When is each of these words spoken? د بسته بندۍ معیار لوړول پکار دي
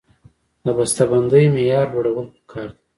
د 0.65 0.67
بسته 0.77 1.03
بندۍ 1.11 1.45
معیار 1.55 1.87
لوړول 1.93 2.27
پکار 2.35 2.67
دي 2.75 2.79